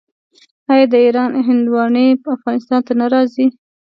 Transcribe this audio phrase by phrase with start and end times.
[0.71, 2.05] آیا د ایران هندواڼې
[2.35, 3.45] افغانستان ته نه راځي؟